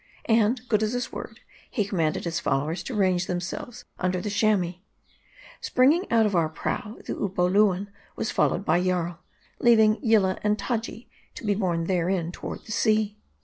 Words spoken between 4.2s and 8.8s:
Chamois. Springing out of our prow, the Upoluan was followed